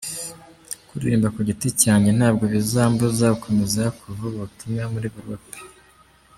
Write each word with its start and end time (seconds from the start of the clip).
Kuririmba 0.87 1.27
ku 1.35 1.39
giti 1.47 1.69
cyanjye 1.81 2.09
ntabwo 2.17 2.43
bizambuza 2.53 3.25
gukomeza 3.33 3.83
kuvuga 3.99 4.35
ubutumwa 4.37 4.83
muri 4.93 5.07
group. 5.15 5.47